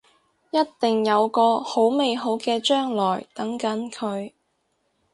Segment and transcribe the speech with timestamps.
[0.49, 4.31] 一定有個好美好嘅將來等緊佢